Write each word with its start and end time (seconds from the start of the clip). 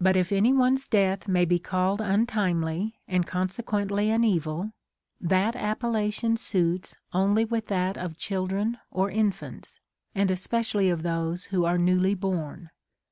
But 0.00 0.16
if 0.16 0.30
any 0.30 0.52
one's 0.52 0.86
death 0.86 1.26
may 1.26 1.44
be 1.44 1.58
called 1.58 2.00
untimely, 2.00 2.94
and 3.08 3.26
consequently 3.26 4.08
an 4.08 4.22
evil, 4.22 4.70
that 5.20 5.56
appellation 5.56 6.36
suits 6.36 6.96
only 7.12 7.44
with 7.44 7.66
that 7.66 7.96
of 7.98 8.16
children 8.16 8.78
and 8.94 9.10
infants, 9.12 9.80
and 10.14 10.30
especially 10.30 10.90
of 10.90 11.02
those 11.02 11.48
A\ho 11.48 11.64
are 11.64 11.76
newly 11.76 12.14
born. 12.14 12.70